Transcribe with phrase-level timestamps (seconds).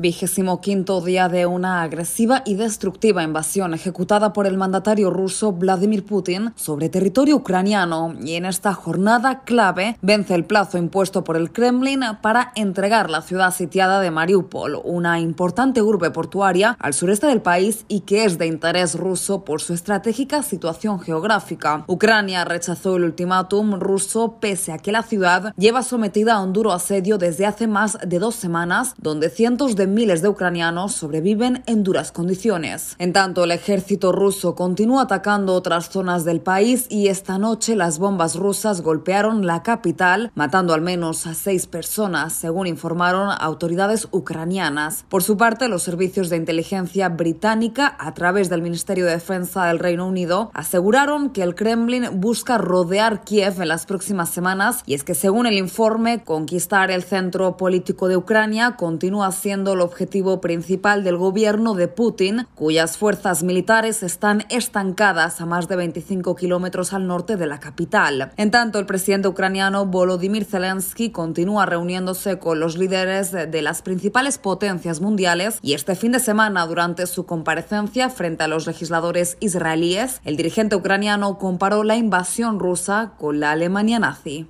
[0.00, 6.06] Vigésimo quinto día de una agresiva y destructiva invasión ejecutada por el mandatario ruso Vladimir
[6.06, 11.52] Putin sobre territorio ucraniano y en esta jornada clave vence el plazo impuesto por el
[11.52, 17.42] Kremlin para entregar la ciudad sitiada de Mariupol, una importante urbe portuaria al sureste del
[17.42, 21.84] país y que es de interés ruso por su estratégica situación geográfica.
[21.88, 26.72] Ucrania rechazó el ultimátum ruso pese a que la ciudad lleva sometida a un duro
[26.72, 31.82] asedio desde hace más de dos semanas, donde cientos de miles de ucranianos sobreviven en
[31.82, 32.96] duras condiciones.
[32.98, 37.98] En tanto, el ejército ruso continúa atacando otras zonas del país y esta noche las
[37.98, 45.04] bombas rusas golpearon la capital, matando al menos a seis personas, según informaron autoridades ucranianas.
[45.08, 49.78] Por su parte, los servicios de inteligencia británica, a través del Ministerio de Defensa del
[49.78, 55.04] Reino Unido, aseguraron que el Kremlin busca rodear Kiev en las próximas semanas y es
[55.04, 61.04] que, según el informe, conquistar el centro político de Ucrania continúa siendo el objetivo principal
[61.04, 67.06] del gobierno de Putin, cuyas fuerzas militares están estancadas a más de 25 kilómetros al
[67.06, 68.32] norte de la capital.
[68.36, 74.36] En tanto, el presidente ucraniano Volodymyr Zelensky continúa reuniéndose con los líderes de las principales
[74.36, 80.20] potencias mundiales y este fin de semana, durante su comparecencia frente a los legisladores israelíes,
[80.26, 84.46] el dirigente ucraniano comparó la invasión rusa con la Alemania nazi.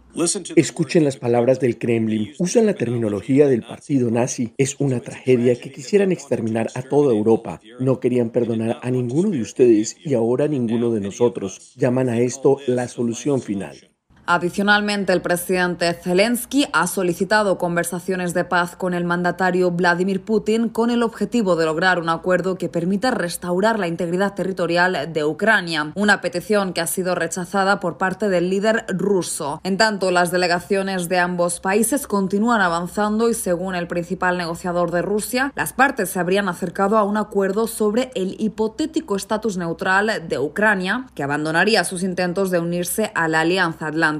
[0.56, 2.32] Escuchen las palabras del Kremlin.
[2.38, 4.52] Usan la terminología del partido nazi.
[4.58, 7.60] Es una tragedia que quisieran exterminar a toda Europa.
[7.78, 11.74] No querían perdonar a ninguno de ustedes y ahora ninguno de nosotros.
[11.76, 13.89] Llaman a esto la solución final.
[14.32, 20.90] Adicionalmente, el presidente Zelensky ha solicitado conversaciones de paz con el mandatario Vladimir Putin con
[20.90, 26.20] el objetivo de lograr un acuerdo que permita restaurar la integridad territorial de Ucrania, una
[26.20, 29.60] petición que ha sido rechazada por parte del líder ruso.
[29.64, 35.02] En tanto, las delegaciones de ambos países continúan avanzando y según el principal negociador de
[35.02, 40.38] Rusia, las partes se habrían acercado a un acuerdo sobre el hipotético estatus neutral de
[40.38, 44.19] Ucrania, que abandonaría sus intentos de unirse a la Alianza Atlántica.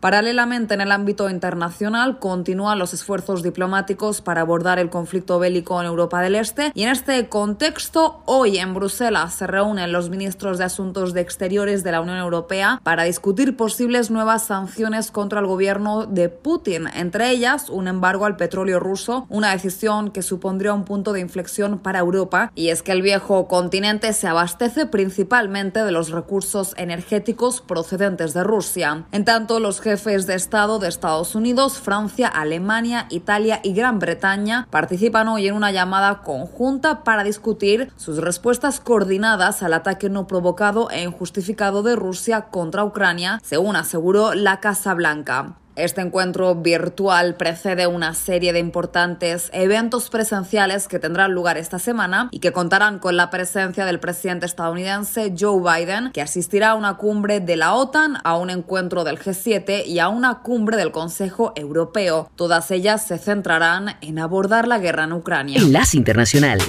[0.00, 5.86] Paralelamente, en el ámbito internacional, continúan los esfuerzos diplomáticos para abordar el conflicto bélico en
[5.86, 10.64] Europa del Este y en este contexto, hoy en Bruselas se reúnen los ministros de
[10.64, 16.06] Asuntos de Exteriores de la Unión Europea para discutir posibles nuevas sanciones contra el gobierno
[16.06, 21.12] de Putin, entre ellas un embargo al petróleo ruso, una decisión que supondría un punto
[21.12, 26.10] de inflexión para Europa y es que el viejo continente se abastece principalmente de los
[26.10, 29.04] recursos energéticos procedentes de Rusia.
[29.48, 35.48] Los jefes de Estado de Estados Unidos, Francia, Alemania, Italia y Gran Bretaña participan hoy
[35.48, 41.82] en una llamada conjunta para discutir sus respuestas coordinadas al ataque no provocado e injustificado
[41.82, 45.56] de Rusia contra Ucrania, según aseguró la Casa Blanca.
[45.80, 52.28] Este encuentro virtual precede una serie de importantes eventos presenciales que tendrán lugar esta semana
[52.30, 56.98] y que contarán con la presencia del presidente estadounidense Joe Biden, que asistirá a una
[56.98, 61.54] cumbre de la OTAN, a un encuentro del G7 y a una cumbre del Consejo
[61.56, 62.30] Europeo.
[62.36, 65.58] Todas ellas se centrarán en abordar la guerra en Ucrania.
[65.58, 66.60] Enlace Internacional.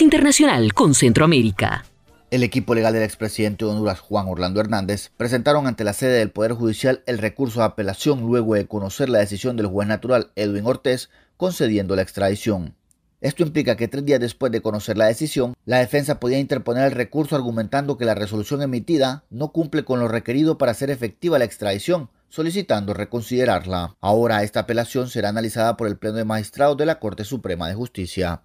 [0.00, 1.84] Internacional con Centroamérica.
[2.32, 6.32] El equipo legal del expresidente de Honduras, Juan Orlando Hernández, presentaron ante la sede del
[6.32, 10.66] Poder Judicial el recurso de apelación luego de conocer la decisión del juez natural Edwin
[10.66, 12.74] Ortiz concediendo la extradición.
[13.20, 16.90] Esto implica que tres días después de conocer la decisión, la defensa podía interponer el
[16.90, 21.44] recurso argumentando que la resolución emitida no cumple con lo requerido para hacer efectiva la
[21.44, 23.94] extradición, solicitando reconsiderarla.
[24.00, 27.76] Ahora esta apelación será analizada por el Pleno de Magistrados de la Corte Suprema de
[27.76, 28.42] Justicia.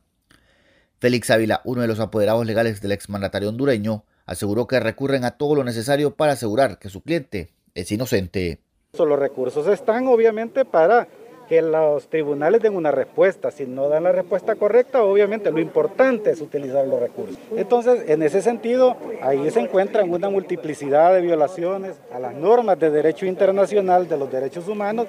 [1.01, 5.55] Félix Ávila, uno de los apoderados legales del exmandatario hondureño, aseguró que recurren a todo
[5.55, 8.59] lo necesario para asegurar que su cliente es inocente.
[8.95, 11.07] Los recursos están obviamente para
[11.49, 13.49] que los tribunales den una respuesta.
[13.49, 17.39] Si no dan la respuesta correcta, obviamente lo importante es utilizar los recursos.
[17.57, 22.91] Entonces, en ese sentido, ahí se encuentran una multiplicidad de violaciones a las normas de
[22.91, 25.07] derecho internacional de los derechos humanos.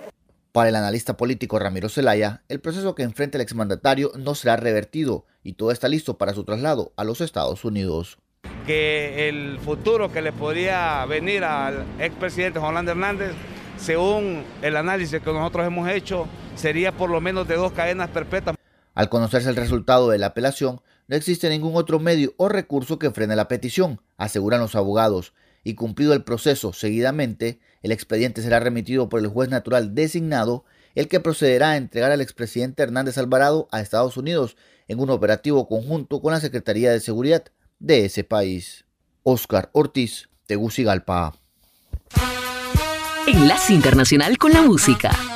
[0.52, 5.25] Para el analista político Ramiro Zelaya, el proceso que enfrenta el exmandatario no será revertido
[5.42, 8.18] y todo está listo para su traslado a los Estados Unidos.
[8.66, 13.32] Que el futuro que le podría venir al expresidente Juan Orlando Hernández,
[13.78, 18.54] según el análisis que nosotros hemos hecho, sería por lo menos de dos cadenas perpetuas.
[18.92, 23.11] Al conocerse el resultado de la apelación, no existe ningún otro medio o recurso que
[23.11, 25.32] frene la petición, aseguran los abogados,
[25.64, 31.09] y cumplido el proceso seguidamente, el expediente será remitido por el juez natural designado, el
[31.09, 34.57] que procederá a entregar al expresidente Hernández Alvarado a Estados Unidos
[34.89, 37.45] en un operativo conjunto con la Secretaría de Seguridad
[37.79, 38.85] de ese país.
[39.23, 41.35] Oscar Ortiz, Tegucigalpa.
[43.27, 45.32] Enlace Internacional con la Música.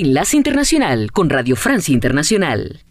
[0.00, 2.84] Enlace Internacional con Radio Francia Internacional.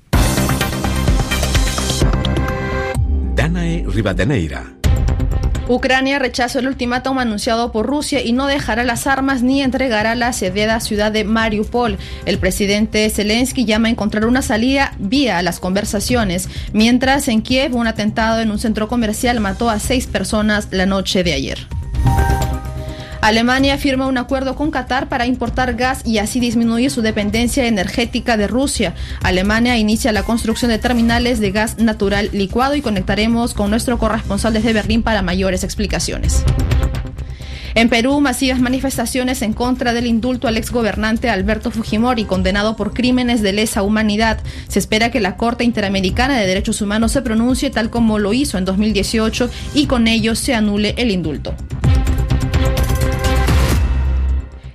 [3.33, 4.73] Danae Rivadeneira.
[5.69, 10.27] Ucrania rechazó el ultimátum anunciado por Rusia y no dejará las armas ni entregará la
[10.27, 11.97] asediada ciudad de Mariupol.
[12.25, 17.87] El presidente Zelensky llama a encontrar una salida vía las conversaciones, mientras en Kiev un
[17.87, 21.67] atentado en un centro comercial mató a seis personas la noche de ayer.
[23.27, 28.37] Alemania firma un acuerdo con Qatar para importar gas y así disminuir su dependencia energética
[28.37, 28.95] de Rusia.
[29.21, 34.53] Alemania inicia la construcción de terminales de gas natural licuado y conectaremos con nuestro corresponsal
[34.53, 36.41] desde Berlín para mayores explicaciones.
[37.75, 43.41] En Perú, masivas manifestaciones en contra del indulto al exgobernante Alberto Fujimori, condenado por crímenes
[43.41, 44.39] de lesa humanidad.
[44.69, 48.57] Se espera que la Corte Interamericana de Derechos Humanos se pronuncie tal como lo hizo
[48.57, 51.53] en 2018 y con ello se anule el indulto.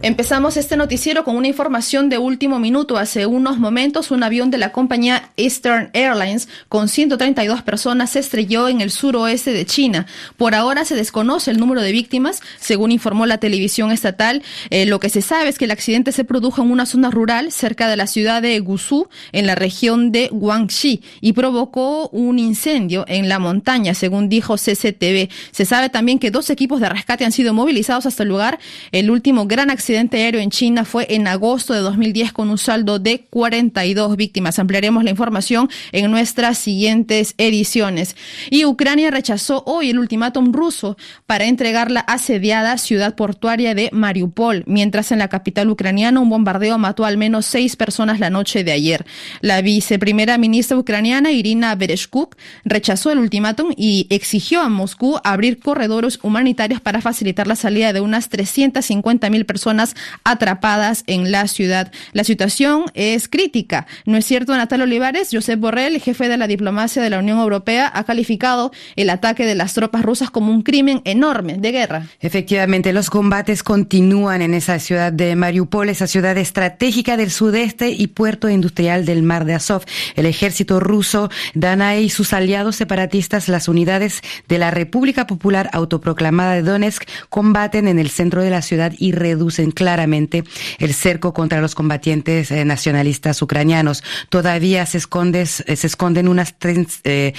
[0.05, 2.97] Empezamos este noticiero con una información de último minuto.
[2.97, 8.69] Hace unos momentos, un avión de la compañía Eastern Airlines con 132 personas se estrelló
[8.69, 10.07] en el suroeste de China.
[10.37, 14.43] Por ahora se desconoce el número de víctimas, según informó la televisión estatal.
[14.71, 17.53] Eh, lo que se sabe es que el accidente se produjo en una zona rural
[17.53, 23.05] cerca de la ciudad de Gusu, en la región de Guangxi, y provocó un incendio
[23.07, 25.29] en la montaña, según dijo CCTV.
[25.53, 28.59] Se sabe también que dos equipos de rescate han sido movilizados hasta el lugar.
[28.91, 32.57] El último gran accidente accidente aéreo en China fue en agosto de 2010 con un
[32.57, 34.59] saldo de 42 víctimas.
[34.59, 38.17] Ampliaremos la información en nuestras siguientes ediciones.
[38.49, 44.65] Y Ucrania rechazó hoy el ultimátum ruso para entregar la asediada ciudad portuaria de Mariupol,
[44.67, 48.73] mientras en la capital ucraniana un bombardeo mató al menos seis personas la noche de
[48.73, 49.05] ayer.
[49.43, 56.19] La viceprimera ministra ucraniana Irina Bereshkuk rechazó el ultimátum y exigió a Moscú abrir corredores
[56.23, 59.82] humanitarios para facilitar la salida de unas 350 mil personas
[60.25, 61.92] atrapadas en la ciudad.
[62.12, 63.87] La situación es crítica.
[64.07, 65.29] ¿No es cierto, Natal Olivares?
[65.33, 69.55] Josep Borrell, jefe de la diplomacia de la Unión Europea, ha calificado el ataque de
[69.55, 72.07] las tropas rusas como un crimen enorme de guerra.
[72.21, 78.07] Efectivamente, los combates continúan en esa ciudad de Mariupol, esa ciudad estratégica del sudeste y
[78.09, 79.85] puerto industrial del mar de Azov.
[80.14, 86.55] El ejército ruso, Danae y sus aliados separatistas, las unidades de la República Popular Autoproclamada
[86.55, 90.45] de Donetsk, combaten en el centro de la ciudad y reducen claramente
[90.79, 94.03] el cerco contra los combatientes eh, nacionalistas ucranianos.
[94.29, 97.35] Todavía se, eh, esconden unas 300 eh,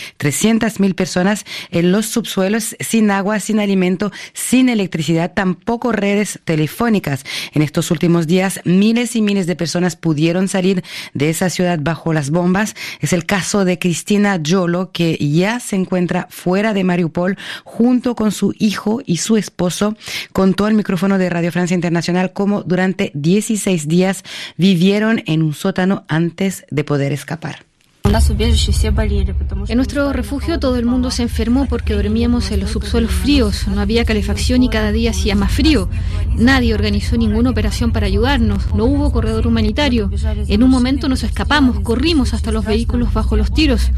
[0.79, 7.23] mil personas en los subsuelos sin agua, sin alimento, sin electricidad, tampoco redes telefónicas.
[7.53, 12.13] En estos últimos días, miles y miles de personas pudieron salir de esa ciudad bajo
[12.13, 12.75] las bombas.
[12.99, 18.31] Es el caso de Cristina Yolo, que ya se encuentra fuera de Mariupol junto con
[18.31, 19.95] su hijo y su esposo.
[20.31, 24.23] Contó al micrófono de Radio Francia Internacional como durante 16 días
[24.57, 27.65] vivieron en un sótano antes de poder escapar.
[29.67, 33.79] En nuestro refugio todo el mundo se enfermó porque dormíamos en los subsuelos fríos, no
[33.79, 35.87] había calefacción y cada día hacía más frío.
[36.35, 40.11] Nadie organizó ninguna operación para ayudarnos, no hubo corredor humanitario.
[40.47, 43.91] En un momento nos escapamos, corrimos hasta los vehículos bajo los tiros.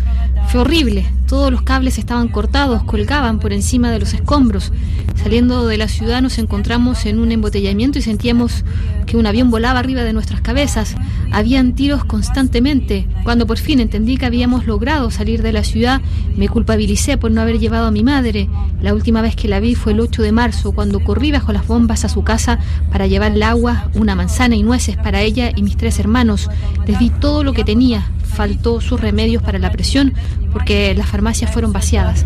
[0.50, 4.72] Fue horrible, todos los cables estaban cortados, colgaban por encima de los escombros.
[5.15, 8.63] Saliendo de la ciudad nos encontramos en un embotellamiento y sentíamos
[9.08, 10.96] que un avión volaba arriba de nuestras cabezas.
[11.32, 13.08] Habían tiros constantemente.
[13.24, 16.01] Cuando por fin entendí que habíamos logrado salir de la ciudad,
[16.36, 18.49] me culpabilicé por no haber llevado a mi madre.
[18.81, 21.65] La última vez que la vi fue el 8 de marzo, cuando corrí bajo las
[21.65, 22.60] bombas a su casa
[22.91, 26.49] para llevar el agua, una manzana y nueces para ella y mis tres hermanos.
[26.86, 30.13] Les di todo lo que tenía, faltó sus remedios para la presión
[30.51, 32.25] porque las farmacias fueron vaciadas.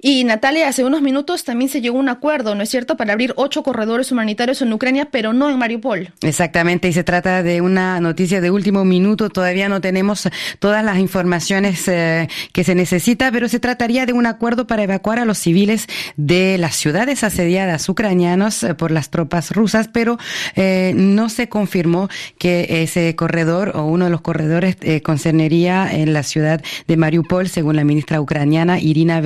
[0.00, 3.14] Y Natalia, hace unos minutos también se llegó a un acuerdo, ¿no es cierto?, para
[3.14, 6.12] abrir ocho corredores humanitarios en Ucrania, pero no en Mariupol.
[6.20, 9.30] Exactamente, y se trata de una noticia de último minuto.
[9.30, 10.28] Todavía no tenemos
[10.58, 15.18] todas las informaciones eh, que se necesita, pero se trataría de un acuerdo para evacuar
[15.18, 20.18] a los civiles de las ciudades asediadas ucranianos eh, por las tropas rusas, pero
[20.56, 26.22] eh, no se confirmó que ese corredor o uno de los corredores concernería en la
[26.22, 29.20] ciudad de Mariupol, según la ministra ucraniana Irina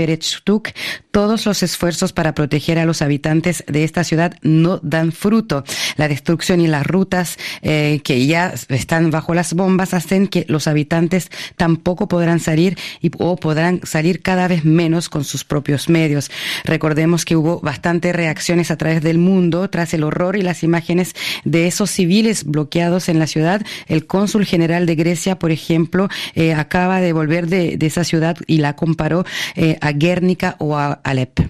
[1.10, 5.64] Todos los esfuerzos para proteger a los habitantes de esta ciudad no dan fruto.
[5.96, 10.66] La destrucción y las rutas eh, que ya están bajo las bombas hacen que los
[10.66, 12.78] habitantes tampoco podrán salir
[13.18, 16.30] o podrán salir cada vez menos con sus propios medios.
[16.64, 21.14] Recordemos que hubo bastantes reacciones a través del mundo tras el horror y las imágenes
[21.44, 23.62] de esos civiles bloqueados en la ciudad.
[23.86, 28.58] El cónsul general de Grecia, por ejemplo, eh, acaba de volver de, esa ciudad y
[28.58, 29.24] la comparó
[29.56, 31.40] eh, a Guernica o a Alep.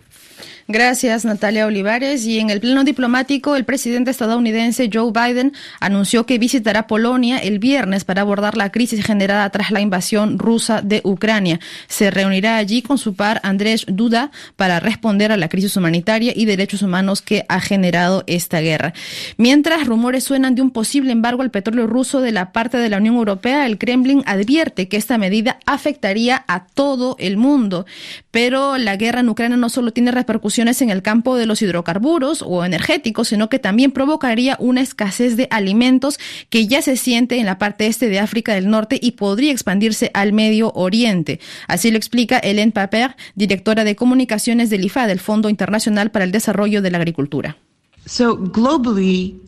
[0.73, 2.25] Gracias, Natalia Olivares.
[2.27, 7.59] Y en el plano diplomático, el presidente estadounidense Joe Biden anunció que visitará Polonia el
[7.59, 11.59] viernes para abordar la crisis generada tras la invasión rusa de Ucrania.
[11.89, 16.45] Se reunirá allí con su par Andrés Duda para responder a la crisis humanitaria y
[16.45, 18.93] derechos humanos que ha generado esta guerra.
[19.39, 22.99] Mientras rumores suenan de un posible embargo al petróleo ruso de la parte de la
[22.99, 27.87] Unión Europea, el Kremlin advierte que esta medida afectaría a todo el mundo.
[28.31, 32.43] Pero la guerra en Ucrania no solo tiene repercusiones en el campo de los hidrocarburos
[32.47, 36.19] o energéticos, sino que también provocaría una escasez de alimentos
[36.51, 40.11] que ya se siente en la parte este de África del Norte y podría expandirse
[40.13, 41.41] al Medio Oriente.
[41.67, 46.33] Así lo explica Hélène Paper, directora de comunicaciones del IFA, del Fondo Internacional para el
[46.33, 47.57] Desarrollo de la Agricultura.
[48.07, 49.41] So globally,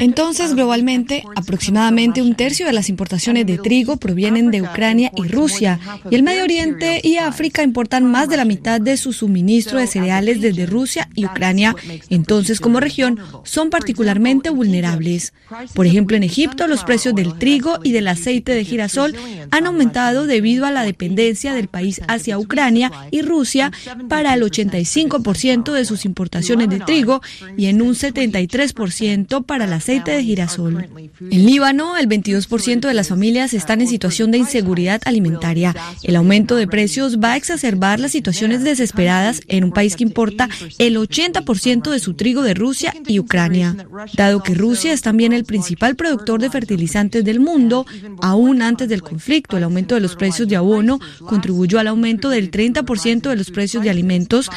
[0.00, 5.80] entonces, globalmente, aproximadamente un tercio de las importaciones de trigo provienen de Ucrania y Rusia,
[6.10, 9.86] y el Medio Oriente y África importan más de la mitad de su suministro de
[9.86, 11.74] cereales desde Rusia y Ucrania.
[12.10, 15.32] Entonces, como región, son particularmente vulnerables.
[15.74, 19.14] Por ejemplo, en Egipto, los precios del trigo y del aceite de girasol
[19.50, 23.72] han aumentado debido a la dependencia del país hacia Ucrania y Rusia
[24.08, 27.22] para el 85% de sus importaciones de trigo
[27.56, 30.88] y en un 70 33% para el aceite de girasol.
[31.20, 35.74] En Líbano, el 22% de las familias están en situación de inseguridad alimentaria.
[36.02, 40.48] El aumento de precios va a exacerbar las situaciones desesperadas en un país que importa
[40.78, 43.76] el 80% de su trigo de Rusia y Ucrania.
[44.14, 47.86] Dado que Rusia es también el principal productor de fertilizantes del mundo,
[48.20, 52.50] aún antes del conflicto, el aumento de los precios de abono contribuyó al aumento del
[52.50, 54.50] 30% de los precios de alimentos.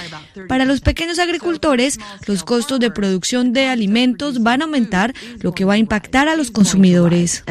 [0.47, 5.65] Para los pequeños agricultores, los costos de producción de alimentos van a aumentar, lo que
[5.65, 7.43] va a impactar a los consumidores.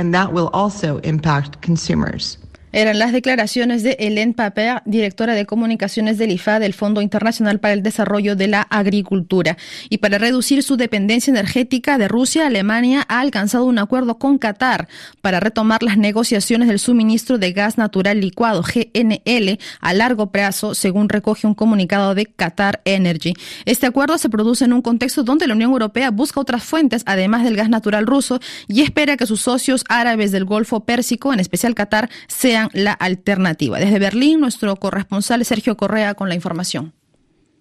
[2.72, 7.74] Eran las declaraciones de Hélène Paper, directora de comunicaciones del IFA del Fondo Internacional para
[7.74, 9.56] el Desarrollo de la Agricultura.
[9.88, 14.88] Y para reducir su dependencia energética de Rusia, Alemania ha alcanzado un acuerdo con Qatar
[15.20, 21.09] para retomar las negociaciones del suministro de gas natural licuado GNL a largo plazo, según
[21.09, 23.35] recoge un comunicado de Qatar Energy.
[23.64, 27.42] Este acuerdo se produce en un contexto donde la Unión Europea busca otras fuentes además
[27.42, 31.74] del gas natural ruso y espera que sus socios árabes del Golfo Pérsico, en especial
[31.74, 33.78] Qatar, sean la alternativa.
[33.78, 36.92] Desde Berlín, nuestro corresponsal Sergio Correa con la información.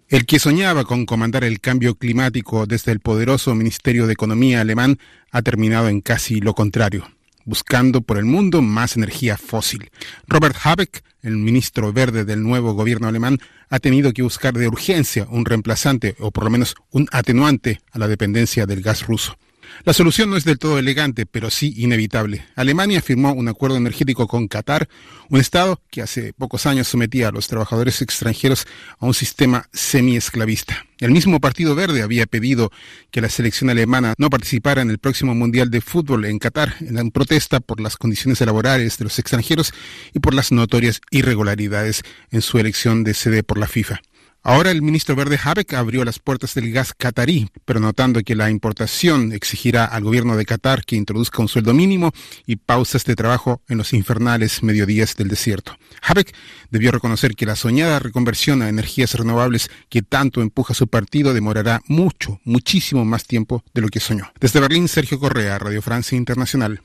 [0.10, 4.98] El que soñaba con comandar el cambio climático desde el poderoso Ministerio de Economía alemán
[5.32, 7.08] ha terminado en casi lo contrario,
[7.46, 9.92] buscando por el mundo más energía fósil.
[10.28, 13.38] Robert Habeck, el ministro verde del nuevo gobierno alemán,
[13.70, 18.00] ha tenido que buscar de urgencia un reemplazante o por lo menos un atenuante a
[18.00, 19.38] la dependencia del gas ruso.
[19.84, 22.46] La solución no es del todo elegante, pero sí inevitable.
[22.56, 24.90] Alemania firmó un acuerdo energético con Qatar,
[25.30, 28.68] un Estado que hace pocos años sometía a los trabajadores extranjeros
[29.00, 30.86] a un sistema semi-esclavista.
[31.00, 32.72] El mismo Partido Verde había pedido
[33.10, 37.12] que la selección alemana no participara en el próximo Mundial de Fútbol en Qatar, en
[37.12, 39.74] protesta por las condiciones laborales de los extranjeros
[40.14, 44.02] y por las notorias irregularidades en su elección de sede por la FIFA.
[44.42, 48.50] Ahora el ministro verde Habeck abrió las puertas del gas catarí, pero notando que la
[48.50, 52.12] importación exigirá al gobierno de Qatar que introduzca un sueldo mínimo
[52.46, 55.78] y pausas de trabajo en los infernales mediodías del desierto.
[56.02, 56.34] Habeck
[56.72, 61.82] debió reconocer que la soñada reconversión a energías renovables que tanto empuja su partido demorará
[61.88, 64.32] mucho, muchísimo más tiempo de lo que soñó.
[64.40, 66.82] Desde Berlín, Sergio Correa, Radio Francia Internacional.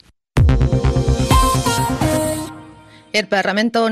[3.13, 3.89] El Parlamento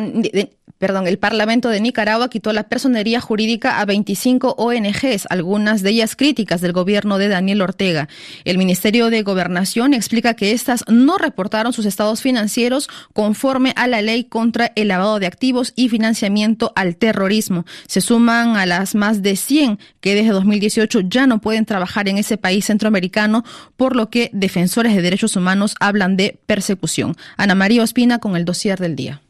[0.82, 6.16] perdón, el Parlamento de Nicaragua quitó la personería jurídica a 25 ONGs, algunas de ellas
[6.16, 8.08] críticas del gobierno de Daniel Ortega.
[8.44, 14.02] El Ministerio de Gobernación explica que estas no reportaron sus estados financieros conforme a la
[14.02, 17.64] ley contra el lavado de activos y financiamiento al terrorismo.
[17.86, 22.18] Se suman a las más de 100 que desde 2018 ya no pueden trabajar en
[22.18, 23.44] ese país centroamericano,
[23.76, 27.14] por lo que defensores de derechos humanos hablan de persecución.
[27.36, 29.22] Ana María Ospina con el dossier del día.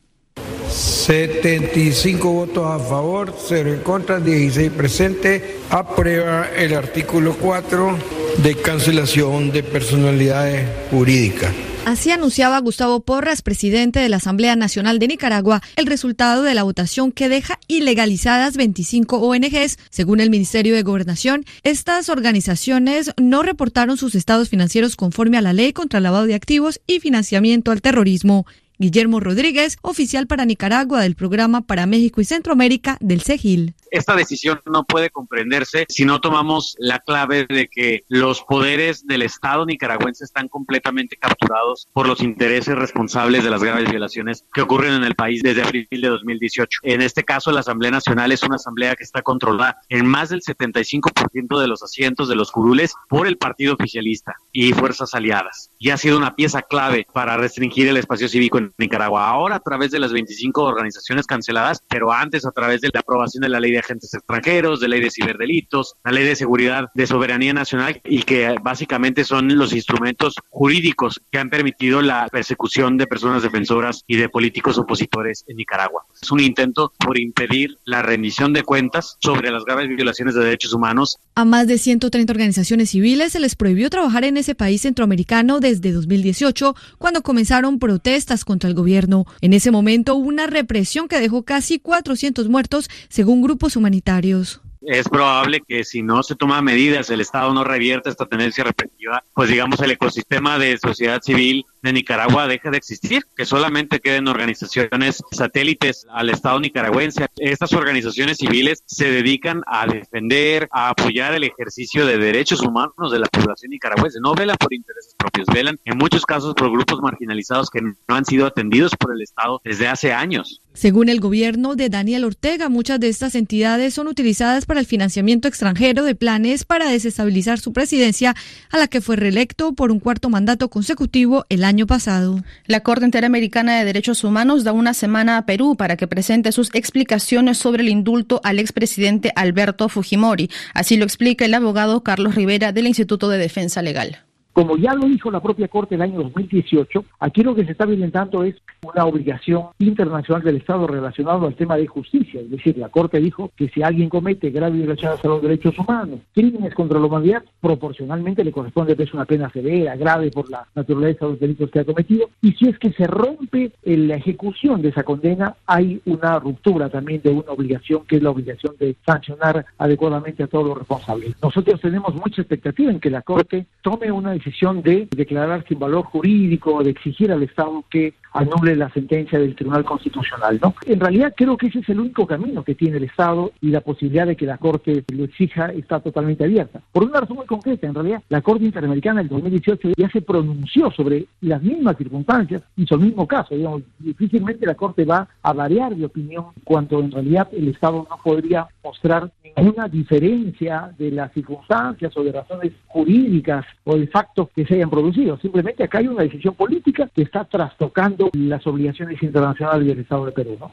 [0.73, 5.43] 75 votos a favor, 0 en contra, 16 presentes.
[5.71, 7.99] Aprueba el artículo 4
[8.39, 11.53] de cancelación de personalidades jurídicas.
[11.85, 16.63] Así anunciaba Gustavo Porras, presidente de la Asamblea Nacional de Nicaragua, el resultado de la
[16.63, 19.79] votación que deja ilegalizadas 25 ONGs.
[19.91, 25.53] Según el Ministerio de Gobernación, estas organizaciones no reportaron sus estados financieros conforme a la
[25.53, 28.47] ley contra el lavado de activos y financiamiento al terrorismo.
[28.83, 33.75] Guillermo Rodríguez, oficial para Nicaragua del programa para México y Centroamérica del CEGIL.
[33.93, 39.21] Esta decisión no puede comprenderse si no tomamos la clave de que los poderes del
[39.21, 44.95] Estado nicaragüense están completamente capturados por los intereses responsables de las graves violaciones que ocurren
[44.95, 46.81] en el país desde abril de 2018.
[46.85, 50.41] En este caso, la Asamblea Nacional es una asamblea que está controlada en más del
[50.41, 55.71] 75% de los asientos de los curules por el partido oficialista y fuerzas aliadas.
[55.79, 59.29] Y ha sido una pieza clave para restringir el espacio cívico en Nicaragua.
[59.29, 63.43] Ahora a través de las 25 organizaciones canceladas, pero antes a través de la aprobación
[63.43, 67.07] de la ley de agentes extranjeros, de ley de ciberdelitos, la ley de seguridad de
[67.07, 73.07] soberanía nacional y que básicamente son los instrumentos jurídicos que han permitido la persecución de
[73.07, 76.05] personas defensoras y de políticos opositores en Nicaragua.
[76.21, 80.73] Es un intento por impedir la rendición de cuentas sobre las graves violaciones de derechos
[80.73, 81.19] humanos.
[81.35, 85.93] A más de 130 organizaciones civiles se les prohibió trabajar en ese país centroamericano desde
[85.93, 89.27] 2018, cuando comenzaron protestas contra el gobierno.
[89.41, 95.63] En ese momento una represión que dejó casi 400 muertos, según grupos humanitarios es probable
[95.67, 99.81] que si no se toman medidas, el Estado no revierte esta tendencia represiva, pues digamos
[99.81, 106.07] el ecosistema de sociedad civil de Nicaragua deje de existir, que solamente queden organizaciones satélites
[106.11, 107.27] al Estado nicaragüense.
[107.37, 113.19] Estas organizaciones civiles se dedican a defender, a apoyar el ejercicio de derechos humanos de
[113.19, 114.21] la población nicaragüense.
[114.21, 118.25] No velan por intereses propios, velan en muchos casos por grupos marginalizados que no han
[118.25, 120.62] sido atendidos por el Estado desde hace años.
[120.75, 125.47] Según el gobierno de Daniel Ortega, muchas de estas entidades son utilizadas para el financiamiento
[125.47, 128.35] extranjero de planes para desestabilizar su presidencia,
[128.71, 132.43] a la que fue reelecto por un cuarto mandato consecutivo el año pasado.
[132.67, 136.71] La Corte Interamericana de Derechos Humanos da una semana a Perú para que presente sus
[136.75, 140.51] explicaciones sobre el indulto al expresidente Alberto Fujimori.
[140.73, 144.25] Así lo explica el abogado Carlos Rivera del Instituto de Defensa Legal.
[144.53, 147.87] Como ya lo dijo la propia Corte el año 2018, aquí lo que se está
[147.87, 152.41] violentando es una obligación internacional del Estado relacionado al tema de justicia.
[152.41, 156.21] Es decir, la Corte dijo que si alguien comete graves violaciones a los derechos humanos,
[156.35, 160.67] crímenes contra la humanidad, proporcionalmente le corresponde que es una pena severa, grave por la
[160.75, 162.29] naturaleza de los delitos que ha cometido.
[162.43, 167.23] Y si es que se rompe la ejecución de esa condena, hay una ruptura también
[167.23, 171.37] de una obligación que es la obligación de sancionar adecuadamente a todos los responsables.
[171.43, 174.42] Nosotros tenemos mucha expectativa en que la Corte tome una decisión
[174.83, 179.85] de declarar sin valor jurídico, de exigir al Estado que anule la sentencia del Tribunal
[179.85, 180.75] Constitucional, ¿no?
[180.87, 183.81] En realidad creo que ese es el único camino que tiene el Estado y la
[183.81, 186.81] posibilidad de que la Corte lo exija está totalmente abierta.
[186.93, 190.91] Por una razón muy concreta, en realidad, la Corte Interamericana del 2018 ya se pronunció
[190.91, 195.53] sobre las mismas circunstancias y sobre el mismo caso, digamos, difícilmente la Corte va a
[195.53, 201.33] variar de opinión cuando en realidad el Estado no podría mostrar ninguna diferencia de las
[201.33, 205.39] circunstancias o de razones jurídicas o de factos que se hayan producido.
[205.39, 210.33] Simplemente acá hay una decisión política que está trastocando las obligaciones internacionales del Estado de
[210.33, 210.73] Perú, ¿no?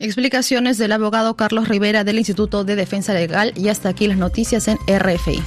[0.00, 4.66] Explicaciones del abogado Carlos Rivera del Instituto de Defensa Legal y hasta aquí las noticias
[4.66, 5.40] en RFI.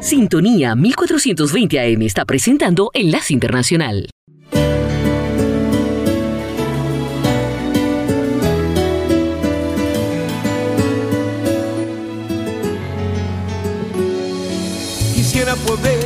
[0.00, 4.10] Sintonía 1420 AM está presentando Enlace Internacional.
[15.14, 16.01] Quisiera poder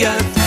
[0.00, 0.39] fantasías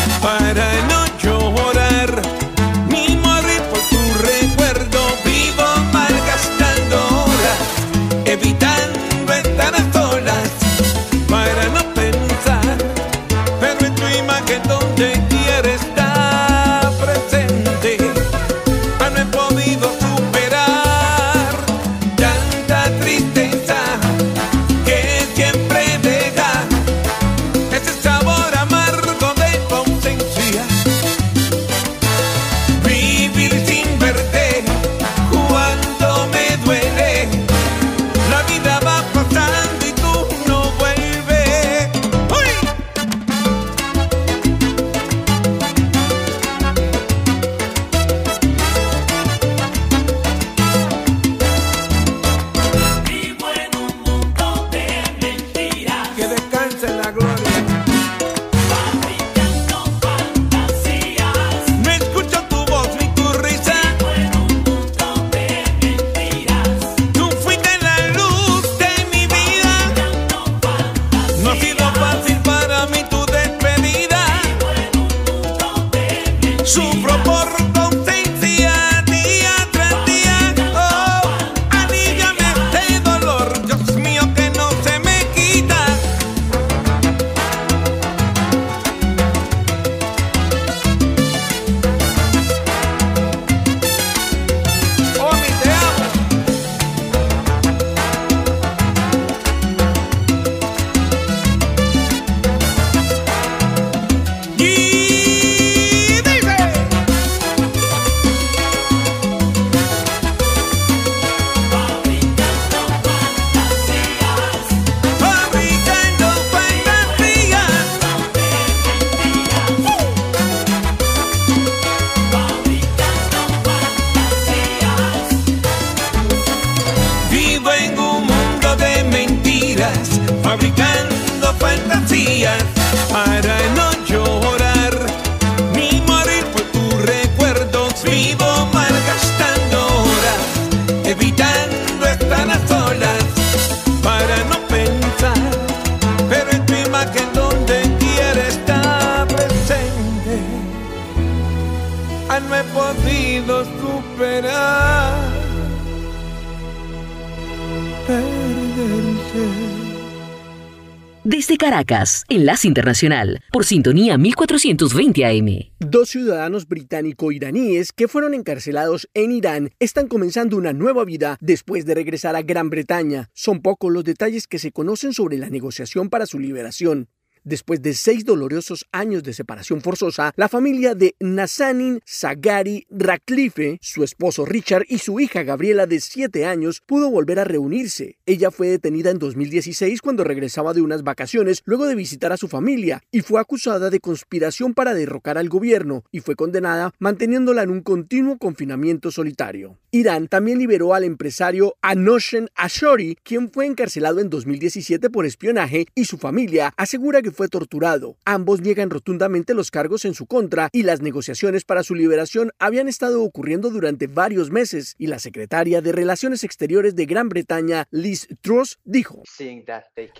[162.29, 165.71] Enlace Internacional, por sintonía 1420 AM.
[165.79, 171.95] Dos ciudadanos británico-iraníes que fueron encarcelados en Irán están comenzando una nueva vida después de
[171.95, 173.29] regresar a Gran Bretaña.
[173.33, 177.09] Son pocos los detalles que se conocen sobre la negociación para su liberación.
[177.45, 184.05] Después de seis dolorosos años de separación forzosa, la familia de Nazanin Sagari Radcliffe, su
[184.05, 188.17] esposo Richard y su hija Gabriela de siete años pudo volver a reunirse.
[188.25, 192.47] Ella fue detenida en 2016 cuando regresaba de unas vacaciones luego de visitar a su
[192.47, 197.71] familia y fue acusada de conspiración para derrocar al gobierno y fue condenada manteniéndola en
[197.71, 199.77] un continuo confinamiento solitario.
[199.91, 206.05] Irán también liberó al empresario Anoshen Ashori, quien fue encarcelado en 2017 por espionaje y
[206.05, 208.15] su familia asegura que fue torturado.
[208.25, 212.87] Ambos niegan rotundamente los cargos en su contra y las negociaciones para su liberación habían
[212.87, 218.27] estado ocurriendo durante varios meses y la secretaria de Relaciones Exteriores de Gran Bretaña, Liz
[218.41, 219.23] Truss, dijo.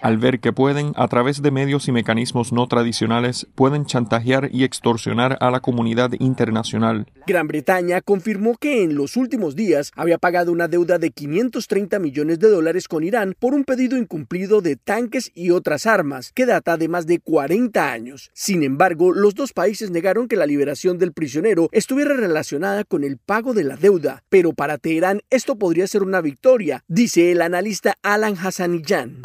[0.01, 4.63] Al ver que pueden, a través de medios y mecanismos no tradicionales, pueden chantajear y
[4.63, 7.07] extorsionar a la comunidad internacional.
[7.27, 12.39] Gran Bretaña confirmó que en los últimos días había pagado una deuda de 530 millones
[12.39, 16.77] de dólares con Irán por un pedido incumplido de tanques y otras armas que data
[16.77, 18.31] de más de 40 años.
[18.33, 23.17] Sin embargo, los dos países negaron que la liberación del prisionero estuviera relacionada con el
[23.17, 27.95] pago de la deuda, pero para Teherán esto podría ser una victoria, dice el analista
[28.01, 29.21] Alan Hassanijan.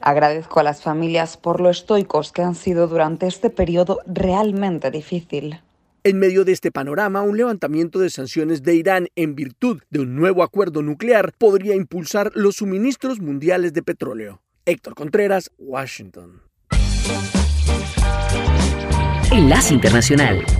[0.00, 5.60] Agradezco a las familias por lo estoicos que han sido durante este periodo realmente difícil.
[6.02, 10.16] En medio de este panorama, un levantamiento de sanciones de Irán en virtud de un
[10.16, 14.40] nuevo acuerdo nuclear podría impulsar los suministros mundiales de petróleo.
[14.64, 16.49] Héctor Contreras, Washington.
[19.30, 20.59] Enlace Internacional.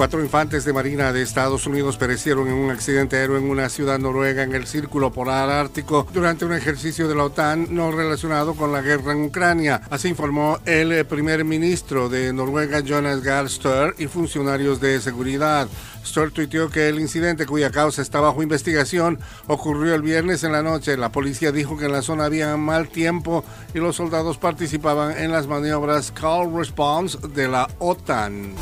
[0.00, 3.98] Cuatro infantes de Marina de Estados Unidos perecieron en un accidente aéreo en una ciudad
[3.98, 8.72] noruega en el Círculo Polar Ártico durante un ejercicio de la OTAN no relacionado con
[8.72, 9.82] la guerra en Ucrania.
[9.90, 13.46] Así informó el primer ministro de Noruega, Jonas Gahr
[13.98, 15.68] y funcionarios de seguridad.
[16.02, 20.62] Støre tuiteó que el incidente, cuya causa está bajo investigación, ocurrió el viernes en la
[20.62, 20.96] noche.
[20.96, 23.44] La policía dijo que en la zona había mal tiempo
[23.74, 28.54] y los soldados participaban en las maniobras Call Response de la OTAN.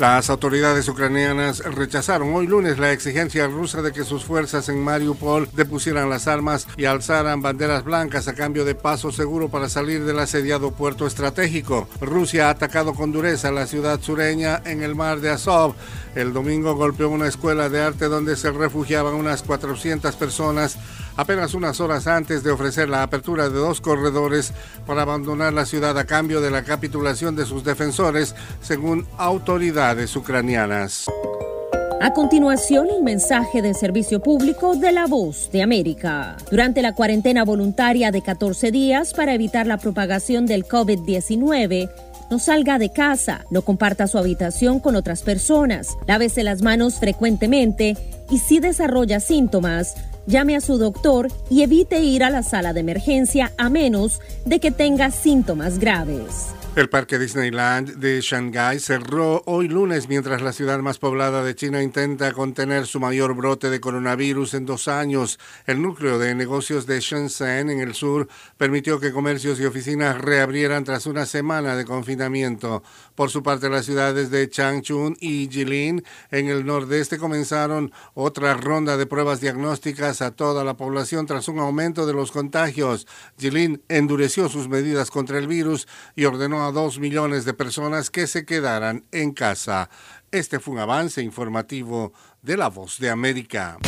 [0.00, 5.46] Las autoridades ucranianas rechazaron hoy lunes la exigencia rusa de que sus fuerzas en Mariupol
[5.52, 10.18] depusieran las armas y alzaran banderas blancas a cambio de paso seguro para salir del
[10.18, 11.86] asediado puerto estratégico.
[12.00, 15.74] Rusia ha atacado con dureza la ciudad sureña en el mar de Azov.
[16.14, 20.78] El domingo golpeó una escuela de arte donde se refugiaban unas 400 personas
[21.16, 24.52] apenas unas horas antes de ofrecer la apertura de dos corredores
[24.86, 31.06] para abandonar la ciudad a cambio de la capitulación de sus defensores, según autoridades ucranianas.
[32.02, 36.38] A continuación, el mensaje de servicio público de la voz de América.
[36.50, 41.90] Durante la cuarentena voluntaria de 14 días para evitar la propagación del COVID-19,
[42.30, 47.98] no salga de casa, no comparta su habitación con otras personas, lávese las manos frecuentemente
[48.30, 49.96] y si desarrolla síntomas,
[50.26, 54.60] llame a su doctor y evite ir a la sala de emergencia a menos de
[54.60, 56.54] que tenga síntomas graves.
[56.76, 61.82] El parque Disneyland de Shanghái cerró hoy lunes mientras la ciudad más poblada de China
[61.82, 65.40] intenta contener su mayor brote de coronavirus en dos años.
[65.66, 70.84] El núcleo de negocios de Shenzhen en el sur permitió que comercios y oficinas reabrieran
[70.84, 72.84] tras una semana de confinamiento.
[73.16, 78.96] Por su parte, las ciudades de Changchun y Jilin en el nordeste comenzaron otra ronda
[78.96, 83.08] de pruebas diagnósticas a toda la población tras un aumento de los contagios.
[83.38, 88.26] Jilin endureció sus medidas contra el virus y ordenó a dos millones de personas que
[88.26, 89.90] se quedaran en casa.
[90.30, 93.78] Este fue un avance informativo de La Voz de América.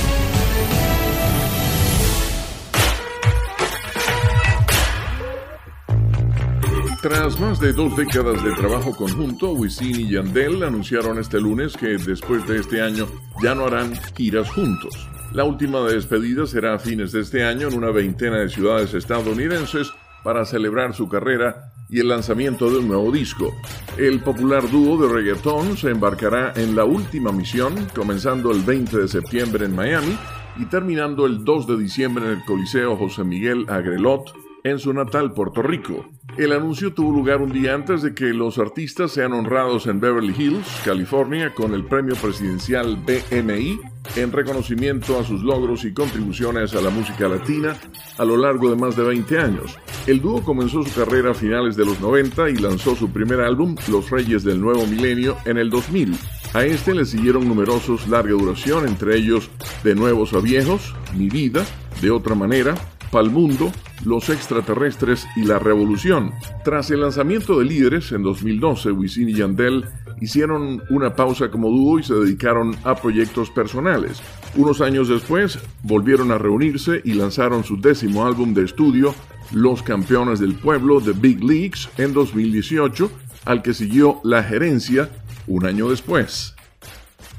[7.02, 11.96] Tras más de dos décadas de trabajo conjunto, Wisin y Yandel anunciaron este lunes que
[11.98, 13.08] después de este año
[13.42, 15.08] ya no harán giras juntos.
[15.32, 19.90] La última despedida será a fines de este año en una veintena de ciudades estadounidenses
[20.22, 23.54] para celebrar su carrera y el lanzamiento de un nuevo disco.
[23.98, 29.08] El popular dúo de reggaetón se embarcará en la última misión, comenzando el 20 de
[29.08, 30.16] septiembre en Miami
[30.56, 34.32] y terminando el 2 de diciembre en el Coliseo José Miguel Agrelot,
[34.64, 36.06] en su natal Puerto Rico.
[36.38, 40.34] El anuncio tuvo lugar un día antes de que los artistas sean honrados en Beverly
[40.36, 43.80] Hills, California, con el premio presidencial BMI
[44.16, 47.76] en reconocimiento a sus logros y contribuciones a la música latina
[48.18, 49.78] a lo largo de más de 20 años.
[50.06, 53.76] El dúo comenzó su carrera a finales de los 90 y lanzó su primer álbum,
[53.88, 56.16] Los Reyes del Nuevo Milenio, en el 2000.
[56.54, 59.50] A este le siguieron numerosos larga duración, entre ellos
[59.84, 61.64] De Nuevos a Viejos, Mi Vida,
[62.00, 62.74] De Otra Manera,
[63.10, 63.70] Palmundo,
[64.04, 66.32] Los Extraterrestres y La Revolución.
[66.64, 69.84] Tras el lanzamiento de Líderes en 2012, Wisin y Yandel
[70.20, 74.22] hicieron una pausa como dúo y se dedicaron a proyectos personales.
[74.56, 79.14] Unos años después, volvieron a reunirse y lanzaron su décimo álbum de estudio,
[79.52, 83.10] Los Campeones del Pueblo, The Big Leagues, en 2018,
[83.44, 85.10] al que siguió La Gerencia
[85.46, 86.54] un año después.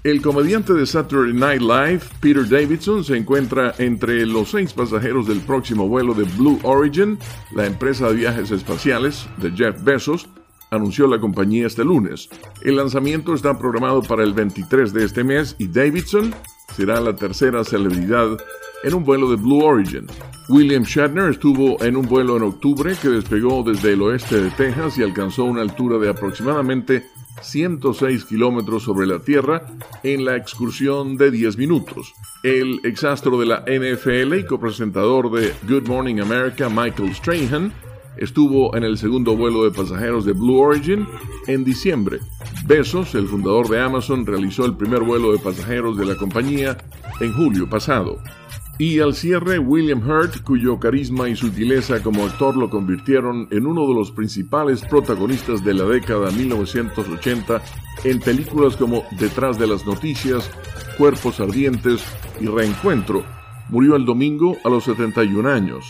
[0.03, 5.39] El comediante de Saturday Night Live, Peter Davidson, se encuentra entre los seis pasajeros del
[5.39, 7.17] próximo vuelo de Blue Origin,
[7.55, 10.27] la empresa de viajes espaciales de Jeff Bezos,
[10.71, 12.29] anunció la compañía este lunes.
[12.63, 16.35] El lanzamiento está programado para el 23 de este mes y Davidson
[16.75, 18.37] será la tercera celebridad
[18.83, 20.05] en un vuelo de Blue Origin.
[20.49, 24.97] William Shatner estuvo en un vuelo en octubre que despegó desde el oeste de Texas
[24.97, 27.07] y alcanzó una altura de aproximadamente
[27.41, 29.65] 106 kilómetros sobre la Tierra
[30.03, 32.13] en la excursión de 10 minutos.
[32.43, 37.73] El exastro de la NFL y copresentador de Good Morning America, Michael Strahan,
[38.17, 41.07] estuvo en el segundo vuelo de pasajeros de Blue Origin
[41.47, 42.19] en diciembre.
[42.65, 46.77] Bezos, el fundador de Amazon, realizó el primer vuelo de pasajeros de la compañía
[47.19, 48.19] en julio pasado.
[48.79, 53.87] Y al cierre, William Hurt, cuyo carisma y sutileza como actor lo convirtieron en uno
[53.87, 57.61] de los principales protagonistas de la década 1980
[58.03, 60.49] en películas como Detrás de las Noticias,
[60.97, 62.03] Cuerpos Ardientes
[62.41, 63.23] y Reencuentro,
[63.69, 65.85] murió el domingo a los 71 años.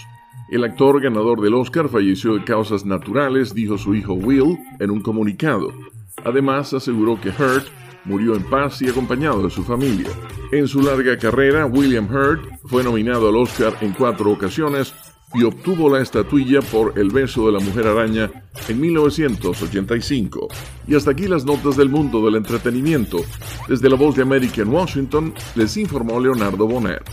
[0.49, 5.01] El actor ganador del Oscar falleció de causas naturales, dijo su hijo Will en un
[5.01, 5.69] comunicado.
[6.25, 7.65] Además, aseguró que Hurt
[8.06, 10.10] murió en paz y acompañado de su familia.
[10.51, 14.93] En su larga carrera, William Hurt fue nominado al Oscar en cuatro ocasiones
[15.34, 18.30] y obtuvo la estatuilla por El beso de la mujer araña
[18.68, 20.47] en 1985.
[20.88, 23.18] Y hasta aquí las notas del mundo del entretenimiento.
[23.68, 27.04] Desde la voz de América en Washington, les informó Leonardo Bonet.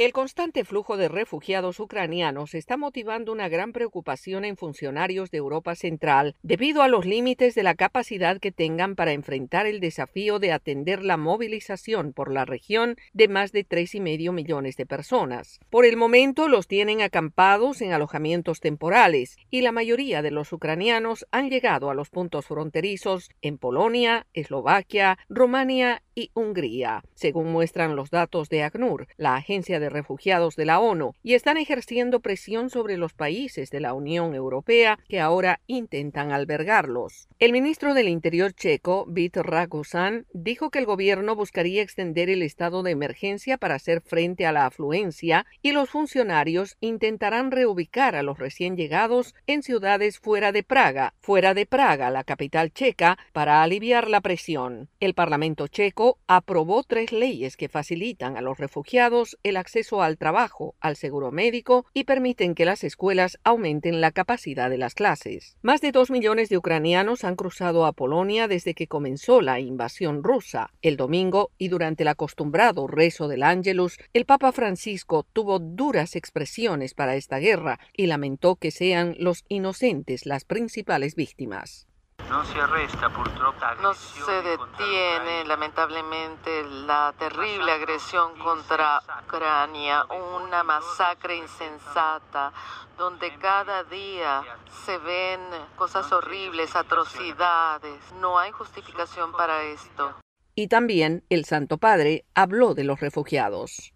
[0.00, 5.74] El constante flujo de refugiados ucranianos está motivando una gran preocupación en funcionarios de Europa
[5.74, 10.52] Central debido a los límites de la capacidad que tengan para enfrentar el desafío de
[10.52, 15.60] atender la movilización por la región de más de tres y medio millones de personas.
[15.68, 21.26] Por el momento los tienen acampados en alojamientos temporales y la mayoría de los ucranianos
[21.30, 28.10] han llegado a los puntos fronterizos en Polonia, Eslovaquia, Rumania y Hungría, según muestran los
[28.10, 32.96] datos de ACNUR, la agencia de refugiados de la ONU y están ejerciendo presión sobre
[32.96, 37.28] los países de la Unión Europea que ahora intentan albergarlos.
[37.38, 42.82] El ministro del Interior checo, Vítor Ragusan, dijo que el gobierno buscaría extender el estado
[42.82, 48.38] de emergencia para hacer frente a la afluencia y los funcionarios intentarán reubicar a los
[48.38, 54.08] recién llegados en ciudades fuera de Praga, fuera de Praga, la capital checa, para aliviar
[54.08, 54.88] la presión.
[55.00, 60.74] El Parlamento checo aprobó tres leyes que facilitan a los refugiados el acceso al trabajo,
[60.80, 65.56] al seguro médico y permiten que las escuelas aumenten la capacidad de las clases.
[65.62, 70.22] Más de dos millones de ucranianos han cruzado a Polonia desde que comenzó la invasión
[70.22, 70.70] rusa.
[70.82, 76.94] El domingo y durante el acostumbrado rezo del Ángelus, el Papa Francisco tuvo duras expresiones
[76.94, 81.89] para esta guerra y lamentó que sean los inocentes las principales víctimas.
[82.30, 92.52] No se detiene lamentablemente la terrible agresión contra Ucrania, una masacre insensata
[92.96, 94.42] donde cada día
[94.86, 95.40] se ven
[95.74, 97.98] cosas horribles, atrocidades.
[98.20, 100.14] No hay justificación para esto.
[100.54, 103.92] Y también el Santo Padre habló de los refugiados.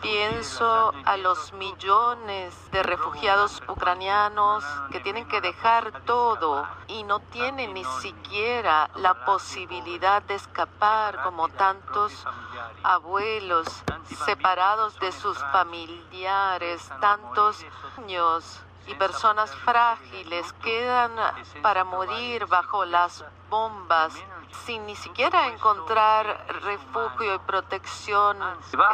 [0.00, 7.74] Pienso a los millones de refugiados ucranianos que tienen que dejar todo y no tienen
[7.74, 12.24] ni siquiera la posibilidad de escapar como tantos
[12.82, 13.66] abuelos
[14.24, 17.64] separados de sus familiares, tantos
[17.98, 21.12] niños y personas frágiles quedan
[21.62, 24.14] para morir bajo las bombas
[24.66, 28.38] sin ni siquiera encontrar refugio y protección.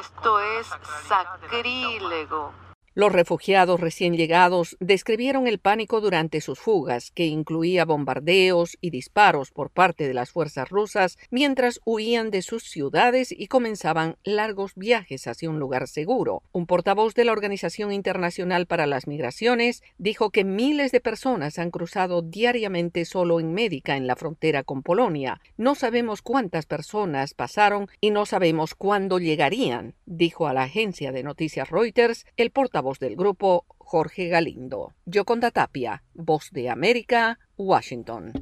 [0.01, 0.67] Esto es
[1.09, 2.66] sacrílego.
[2.97, 9.51] Los refugiados recién llegados describieron el pánico durante sus fugas, que incluía bombardeos y disparos
[9.51, 15.27] por parte de las fuerzas rusas mientras huían de sus ciudades y comenzaban largos viajes
[15.27, 16.43] hacia un lugar seguro.
[16.53, 21.71] Un portavoz de la Organización Internacional para las Migraciones dijo que miles de personas han
[21.71, 25.43] cruzado diariamente solo en Médica en la frontera con Polonia.
[25.59, 31.23] No sabemos cuántas personas pasaron y no sabemos cuándo llegarían, dijo a la agencia de
[31.23, 34.95] noticias Reuters el portavoz del grupo Jorge Galindo.
[35.05, 38.33] Yoconda Tapia, Voz de América, Washington.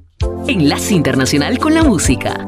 [0.46, 2.46] Enlace Internacional con la Música.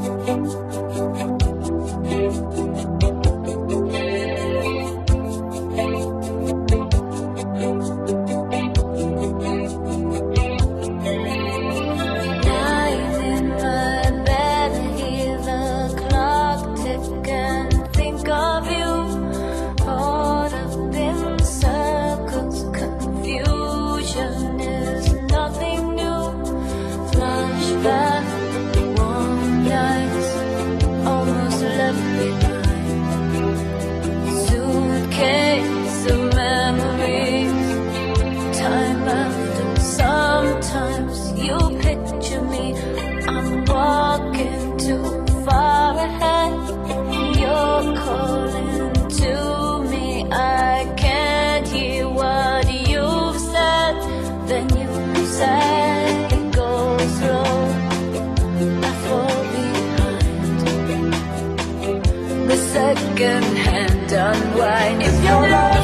[64.32, 65.02] Unwind.
[65.02, 65.75] If you're lost,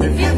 [0.00, 0.37] If you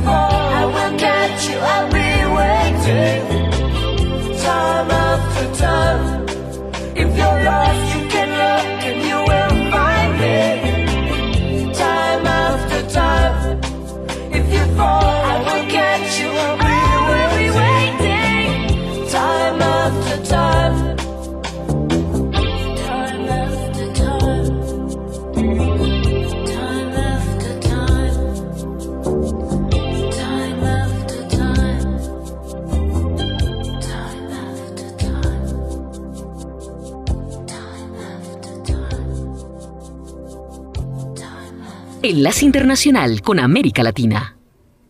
[42.11, 44.37] Enlace Internacional con América Latina.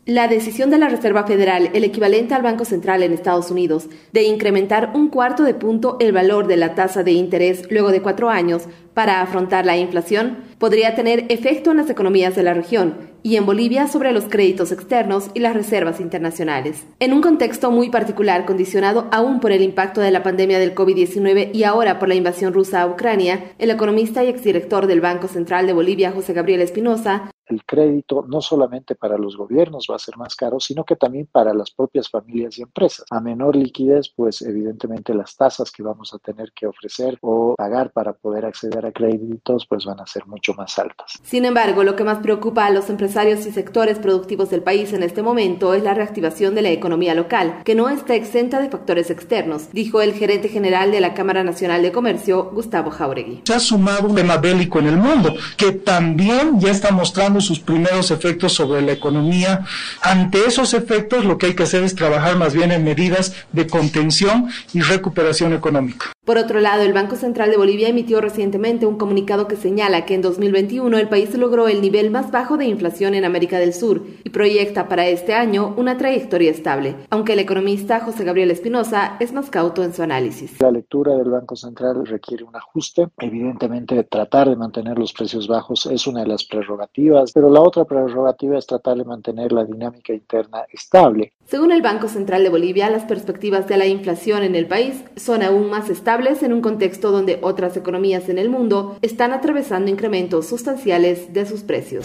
[0.06, 4.22] La decisión de la Reserva Federal, el equivalente al Banco Central en Estados Unidos, de
[4.22, 8.30] incrementar un cuarto de punto el valor de la tasa de interés luego de cuatro
[8.30, 8.62] años
[8.94, 13.46] para afrontar la inflación, podría tener efecto en las economías de la región y en
[13.46, 16.86] Bolivia sobre los créditos externos y las reservas internacionales.
[16.98, 21.50] En un contexto muy particular condicionado aún por el impacto de la pandemia del COVID-19
[21.54, 25.66] y ahora por la invasión rusa a Ucrania, el economista y exdirector del Banco Central
[25.66, 30.16] de Bolivia, José Gabriel Espinosa, el crédito no solamente para los gobiernos va a ser
[30.16, 33.06] más caro, sino que también para las propias familias y empresas.
[33.10, 37.90] A menor liquidez, pues evidentemente las tasas que vamos a tener que ofrecer o pagar
[37.90, 41.18] para poder acceder a créditos, pues van a ser mucho más altas.
[41.24, 45.02] Sin embargo, lo que más preocupa a los empresarios y sectores productivos del país en
[45.02, 49.10] este momento es la reactivación de la economía local, que no está exenta de factores
[49.10, 53.42] externos, dijo el gerente general de la Cámara Nacional de Comercio, Gustavo Jauregui.
[53.44, 57.58] Se ha sumado un tema bélico en el mundo, que también ya está mostrando sus
[57.58, 59.66] primeros efectos sobre la economía.
[60.02, 63.66] Ante esos efectos, lo que hay que hacer es trabajar más bien en medidas de
[63.66, 66.12] contención y recuperación económica.
[66.30, 70.14] Por otro lado, el Banco Central de Bolivia emitió recientemente un comunicado que señala que
[70.14, 74.04] en 2021 el país logró el nivel más bajo de inflación en América del Sur
[74.22, 79.32] y proyecta para este año una trayectoria estable, aunque el economista José Gabriel Espinosa es
[79.32, 80.60] más cauto en su análisis.
[80.60, 83.08] La lectura del Banco Central requiere un ajuste.
[83.18, 87.84] Evidentemente, tratar de mantener los precios bajos es una de las prerrogativas, pero la otra
[87.84, 91.32] prerrogativa es tratar de mantener la dinámica interna estable.
[91.46, 95.42] Según el Banco Central de Bolivia, las perspectivas de la inflación en el país son
[95.42, 100.46] aún más estables en un contexto donde otras economías en el mundo están atravesando incrementos
[100.46, 102.04] sustanciales de sus precios.